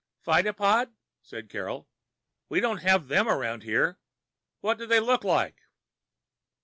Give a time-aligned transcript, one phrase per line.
[0.25, 1.87] "Phytopod?" said Carol.
[2.49, 3.99] "We don't have them around here.
[4.61, 5.59] What do they look like?"